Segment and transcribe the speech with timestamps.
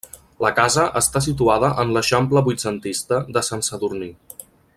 [0.43, 4.11] La casa està situada en l'eixample vuitcentista de Sant Sadurní.